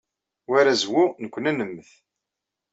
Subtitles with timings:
[0.49, 1.91] War azwu, nekkni ad nemmet.